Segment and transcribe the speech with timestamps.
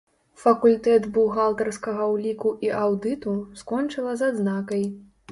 [0.43, 4.83] Факультэт бухгалтарскага ўліку і аўдыту, скончыла з адзнакай.